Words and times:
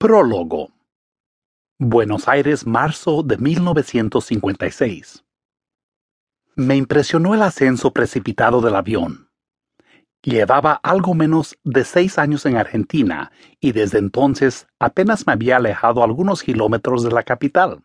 Prólogo. 0.00 0.70
Buenos 1.76 2.28
Aires, 2.28 2.64
marzo 2.64 3.24
de 3.24 3.36
1956. 3.36 5.24
Me 6.54 6.76
impresionó 6.76 7.34
el 7.34 7.42
ascenso 7.42 7.92
precipitado 7.92 8.60
del 8.60 8.76
avión. 8.76 9.28
Llevaba 10.22 10.74
algo 10.84 11.14
menos 11.14 11.58
de 11.64 11.82
seis 11.82 12.16
años 12.16 12.46
en 12.46 12.56
Argentina 12.56 13.32
y 13.58 13.72
desde 13.72 13.98
entonces 13.98 14.68
apenas 14.78 15.26
me 15.26 15.32
había 15.32 15.56
alejado 15.56 16.04
algunos 16.04 16.44
kilómetros 16.44 17.02
de 17.02 17.10
la 17.10 17.24
capital. 17.24 17.82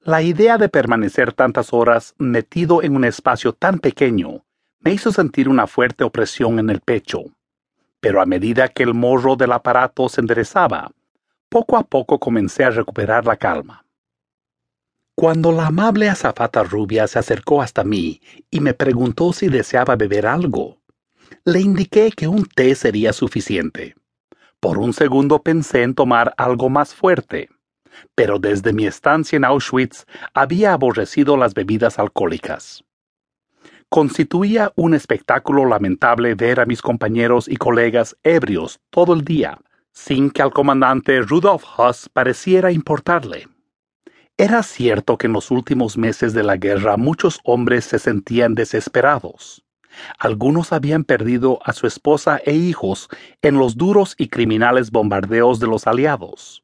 La 0.00 0.22
idea 0.22 0.58
de 0.58 0.68
permanecer 0.68 1.32
tantas 1.32 1.72
horas 1.72 2.16
metido 2.18 2.82
en 2.82 2.96
un 2.96 3.04
espacio 3.04 3.52
tan 3.52 3.78
pequeño 3.78 4.44
me 4.80 4.92
hizo 4.92 5.12
sentir 5.12 5.48
una 5.48 5.68
fuerte 5.68 6.02
opresión 6.02 6.58
en 6.58 6.68
el 6.68 6.80
pecho 6.80 7.26
pero 8.06 8.22
a 8.22 8.24
medida 8.24 8.68
que 8.68 8.84
el 8.84 8.94
morro 8.94 9.34
del 9.34 9.50
aparato 9.50 10.08
se 10.08 10.20
enderezaba, 10.20 10.92
poco 11.48 11.76
a 11.76 11.82
poco 11.82 12.20
comencé 12.20 12.62
a 12.62 12.70
recuperar 12.70 13.26
la 13.26 13.36
calma. 13.36 13.84
Cuando 15.16 15.50
la 15.50 15.66
amable 15.66 16.08
azafata 16.08 16.62
rubia 16.62 17.08
se 17.08 17.18
acercó 17.18 17.60
hasta 17.60 17.82
mí 17.82 18.20
y 18.48 18.60
me 18.60 18.74
preguntó 18.74 19.32
si 19.32 19.48
deseaba 19.48 19.96
beber 19.96 20.24
algo, 20.24 20.78
le 21.44 21.60
indiqué 21.60 22.12
que 22.12 22.28
un 22.28 22.44
té 22.44 22.76
sería 22.76 23.12
suficiente. 23.12 23.96
Por 24.60 24.78
un 24.78 24.92
segundo 24.92 25.42
pensé 25.42 25.82
en 25.82 25.96
tomar 25.96 26.32
algo 26.36 26.68
más 26.68 26.94
fuerte, 26.94 27.48
pero 28.14 28.38
desde 28.38 28.72
mi 28.72 28.86
estancia 28.86 29.36
en 29.36 29.44
Auschwitz 29.44 30.04
había 30.32 30.74
aborrecido 30.74 31.36
las 31.36 31.54
bebidas 31.54 31.98
alcohólicas. 31.98 32.84
Constituía 33.88 34.72
un 34.74 34.94
espectáculo 34.94 35.64
lamentable 35.64 36.34
ver 36.34 36.60
a 36.60 36.66
mis 36.66 36.82
compañeros 36.82 37.48
y 37.48 37.56
colegas 37.56 38.16
ebrios 38.24 38.80
todo 38.90 39.14
el 39.14 39.24
día, 39.24 39.58
sin 39.92 40.30
que 40.30 40.42
al 40.42 40.52
comandante 40.52 41.20
Rudolf 41.22 41.64
Huss 41.78 42.08
pareciera 42.12 42.72
importarle. 42.72 43.48
Era 44.36 44.62
cierto 44.64 45.16
que 45.16 45.28
en 45.28 45.32
los 45.32 45.50
últimos 45.50 45.96
meses 45.96 46.34
de 46.34 46.42
la 46.42 46.56
guerra 46.56 46.96
muchos 46.96 47.40
hombres 47.44 47.84
se 47.84 47.98
sentían 47.98 48.54
desesperados. 48.54 49.64
Algunos 50.18 50.72
habían 50.72 51.04
perdido 51.04 51.60
a 51.64 51.72
su 51.72 51.86
esposa 51.86 52.40
e 52.44 52.52
hijos 52.52 53.08
en 53.40 53.56
los 53.56 53.76
duros 53.76 54.14
y 54.18 54.28
criminales 54.28 54.90
bombardeos 54.90 55.58
de 55.60 55.68
los 55.68 55.86
aliados. 55.86 56.62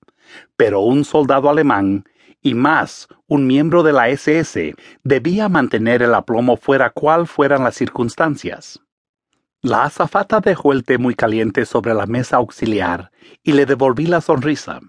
Pero 0.57 0.81
un 0.81 1.05
soldado 1.05 1.49
alemán 1.49 2.05
y 2.43 2.55
más, 2.55 3.09
un 3.29 3.47
miembro 3.47 3.83
de 3.83 3.93
la 3.93 4.09
SS 4.09 4.75
debía 5.05 5.49
mantener 5.49 6.03
el 6.03 6.15
aplomo 6.15 6.57
fuera 6.57 6.91
cual 6.91 7.27
fueran 7.27 7.63
las 7.63 7.77
circunstancias. 7.77 8.81
La 9.63 9.85
azafata 9.85 10.41
dejó 10.41 10.73
el 10.73 10.83
té 10.83 10.99
muy 10.99 11.15
caliente 11.15 11.65
sobre 11.65 11.95
la 11.95 12.07
mesa 12.07 12.39
auxiliar 12.39 13.13
y 13.45 13.53
le 13.53 13.65
devolví 13.65 14.07
la 14.07 14.21
sonrisa. 14.21 14.81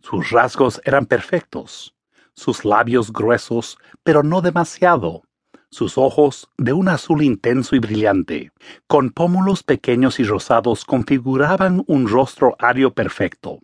Sus 0.00 0.30
rasgos 0.30 0.80
eran 0.84 1.06
perfectos, 1.06 1.96
sus 2.32 2.64
labios 2.64 3.12
gruesos, 3.12 3.76
pero 4.04 4.22
no 4.22 4.40
demasiado, 4.40 5.22
sus 5.70 5.98
ojos 5.98 6.48
de 6.56 6.72
un 6.72 6.88
azul 6.88 7.24
intenso 7.24 7.74
y 7.74 7.80
brillante, 7.80 8.52
con 8.86 9.10
pómulos 9.10 9.64
pequeños 9.64 10.20
y 10.20 10.24
rosados 10.24 10.84
configuraban 10.84 11.82
un 11.88 12.06
rostro 12.06 12.54
ario 12.60 12.94
perfecto. 12.94 13.58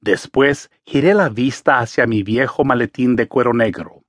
Después 0.00 0.70
giré 0.84 1.14
la 1.14 1.28
vista 1.28 1.78
hacia 1.78 2.06
mi 2.06 2.22
viejo 2.22 2.64
maletín 2.64 3.16
de 3.16 3.28
cuero 3.28 3.52
negro. 3.54 4.02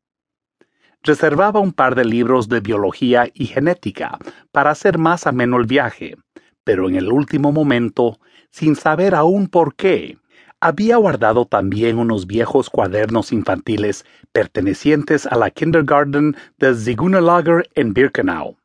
Reservaba 1.04 1.60
un 1.60 1.72
par 1.72 1.94
de 1.96 2.04
libros 2.04 2.50
de 2.50 2.62
biología 2.62 3.28
y 3.34 3.46
genética 3.46 4.18
para 4.52 4.72
hacer 4.72 4.98
más 4.98 5.28
ameno 5.28 5.58
el 5.58 5.68
viaje, 5.68 6.16
pero 6.64 6.90
en 6.90 6.96
el 6.96 7.12
último 7.12 7.52
momento, 7.52 8.20
sin 8.50 8.76
saber 8.76 9.14
aún 9.14 9.48
por 9.48 9.76
qué, 9.76 10.18
había 10.60 10.98
guardado 10.98 11.46
también 11.46 12.00
unos 12.00 12.26
viejos 12.26 12.72
cuadernos 12.72 13.32
infantiles 13.32 14.04
pertenecientes 14.32 15.28
a 15.28 15.36
la 15.36 15.52
Kindergarten 15.52 16.36
de 16.58 16.74
Zigunelager 16.74 17.70
en 17.76 17.94
Birkenau. 17.94 18.58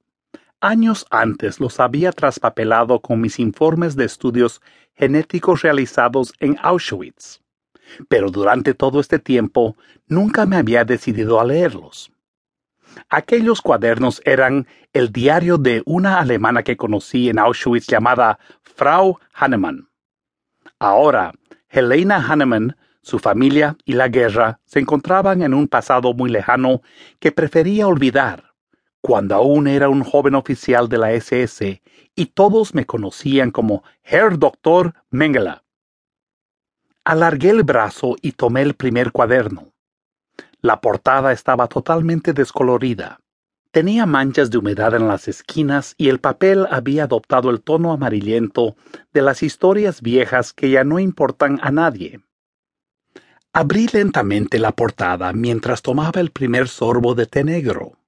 Años 0.62 1.06
antes 1.08 1.58
los 1.58 1.80
había 1.80 2.12
traspapelado 2.12 3.00
con 3.00 3.18
mis 3.18 3.38
informes 3.38 3.96
de 3.96 4.04
estudios 4.04 4.60
genéticos 4.94 5.62
realizados 5.62 6.34
en 6.38 6.58
Auschwitz, 6.60 7.40
pero 8.10 8.30
durante 8.30 8.74
todo 8.74 9.00
este 9.00 9.18
tiempo 9.18 9.74
nunca 10.06 10.44
me 10.44 10.56
había 10.56 10.84
decidido 10.84 11.40
a 11.40 11.46
leerlos. 11.46 12.12
Aquellos 13.08 13.62
cuadernos 13.62 14.20
eran 14.26 14.66
el 14.92 15.10
diario 15.10 15.56
de 15.56 15.82
una 15.86 16.20
alemana 16.20 16.62
que 16.62 16.76
conocí 16.76 17.30
en 17.30 17.38
Auschwitz 17.38 17.86
llamada 17.86 18.38
Frau 18.62 19.18
Hahnemann. 19.32 19.88
Ahora, 20.78 21.32
Helena 21.70 22.16
Hahnemann, 22.16 22.76
su 23.00 23.18
familia 23.18 23.78
y 23.86 23.94
la 23.94 24.08
guerra 24.08 24.60
se 24.66 24.80
encontraban 24.80 25.40
en 25.40 25.54
un 25.54 25.68
pasado 25.68 26.12
muy 26.12 26.28
lejano 26.28 26.82
que 27.18 27.32
prefería 27.32 27.88
olvidar 27.88 28.49
cuando 29.10 29.34
aún 29.34 29.66
era 29.66 29.88
un 29.88 30.04
joven 30.04 30.36
oficial 30.36 30.88
de 30.88 30.96
la 30.96 31.10
SS 31.10 31.82
y 32.14 32.26
todos 32.26 32.76
me 32.76 32.86
conocían 32.86 33.50
como 33.50 33.82
Herr 34.04 34.38
Doctor 34.38 34.94
Mengele. 35.10 35.62
Alargué 37.02 37.50
el 37.50 37.64
brazo 37.64 38.14
y 38.22 38.30
tomé 38.30 38.62
el 38.62 38.74
primer 38.74 39.10
cuaderno. 39.10 39.72
La 40.60 40.80
portada 40.80 41.32
estaba 41.32 41.66
totalmente 41.66 42.32
descolorida. 42.32 43.18
Tenía 43.72 44.06
manchas 44.06 44.48
de 44.48 44.58
humedad 44.58 44.94
en 44.94 45.08
las 45.08 45.26
esquinas 45.26 45.96
y 45.98 46.08
el 46.08 46.20
papel 46.20 46.68
había 46.70 47.02
adoptado 47.02 47.50
el 47.50 47.62
tono 47.62 47.90
amarillento 47.92 48.76
de 49.12 49.22
las 49.22 49.42
historias 49.42 50.02
viejas 50.02 50.52
que 50.52 50.70
ya 50.70 50.84
no 50.84 51.00
importan 51.00 51.58
a 51.62 51.72
nadie. 51.72 52.20
Abrí 53.52 53.88
lentamente 53.92 54.60
la 54.60 54.70
portada 54.70 55.32
mientras 55.32 55.82
tomaba 55.82 56.20
el 56.20 56.30
primer 56.30 56.68
sorbo 56.68 57.16
de 57.16 57.26
té 57.26 57.42
negro. 57.42 57.99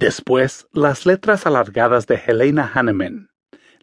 Después, 0.00 0.66
las 0.72 1.04
letras 1.04 1.44
alargadas 1.44 2.06
de 2.06 2.14
Helena 2.26 2.72
Hannemann, 2.72 3.28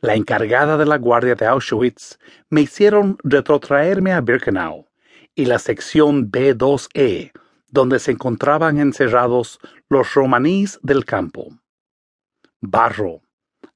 la 0.01 0.15
encargada 0.15 0.75
de 0.75 0.87
la 0.87 0.97
guardia 0.97 1.35
de 1.35 1.45
Auschwitz, 1.45 2.17
me 2.49 2.61
hicieron 2.61 3.19
retrotraerme 3.23 4.13
a 4.13 4.21
Birkenau 4.21 4.87
y 5.35 5.45
la 5.45 5.59
sección 5.59 6.31
B2E, 6.31 7.33
donde 7.67 7.99
se 7.99 8.13
encontraban 8.13 8.79
encerrados 8.79 9.59
los 9.89 10.15
romaníes 10.15 10.79
del 10.81 11.05
campo. 11.05 11.49
Barro, 12.61 13.21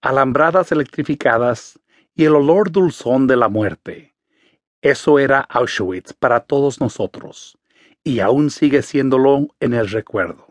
alambradas 0.01 0.71
electrificadas 0.71 1.79
y 2.15 2.25
el 2.25 2.35
olor 2.35 2.71
dulzón 2.71 3.27
de 3.27 3.37
la 3.37 3.49
muerte. 3.49 4.15
Eso 4.81 5.19
era 5.19 5.41
Auschwitz 5.41 6.13
para 6.13 6.39
todos 6.39 6.81
nosotros, 6.81 7.59
y 8.03 8.19
aún 8.19 8.49
sigue 8.49 8.81
siéndolo 8.81 9.49
en 9.59 9.75
el 9.75 9.87
recuerdo. 9.89 10.50